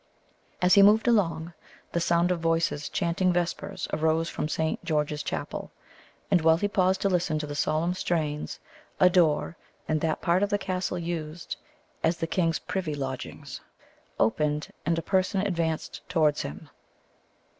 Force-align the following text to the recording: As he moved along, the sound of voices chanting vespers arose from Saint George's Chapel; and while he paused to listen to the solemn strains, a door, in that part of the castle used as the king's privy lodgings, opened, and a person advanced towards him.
As 0.63 0.73
he 0.73 0.81
moved 0.81 1.07
along, 1.07 1.53
the 1.91 1.99
sound 1.99 2.31
of 2.31 2.39
voices 2.39 2.89
chanting 2.89 3.31
vespers 3.31 3.87
arose 3.93 4.29
from 4.31 4.49
Saint 4.49 4.83
George's 4.83 5.21
Chapel; 5.21 5.69
and 6.31 6.41
while 6.41 6.57
he 6.57 6.67
paused 6.67 7.01
to 7.01 7.07
listen 7.07 7.37
to 7.37 7.45
the 7.45 7.53
solemn 7.53 7.93
strains, 7.93 8.59
a 8.99 9.11
door, 9.11 9.55
in 9.87 9.99
that 9.99 10.19
part 10.19 10.41
of 10.41 10.49
the 10.49 10.57
castle 10.57 10.97
used 10.97 11.55
as 12.03 12.17
the 12.17 12.25
king's 12.25 12.57
privy 12.57 12.95
lodgings, 12.95 13.61
opened, 14.19 14.69
and 14.87 14.97
a 14.97 15.03
person 15.03 15.41
advanced 15.41 16.01
towards 16.09 16.41
him. 16.41 16.71